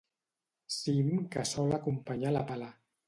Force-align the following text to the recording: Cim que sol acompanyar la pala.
Cim 0.77 1.11
que 1.37 1.43
sol 1.53 1.77
acompanyar 1.81 2.33
la 2.37 2.43
pala. 2.51 2.73